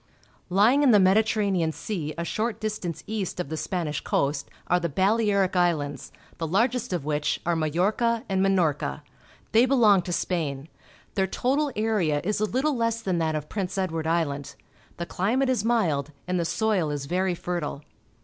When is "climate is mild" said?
15.05-16.11